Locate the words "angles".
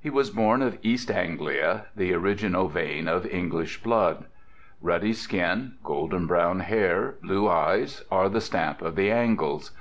9.10-9.72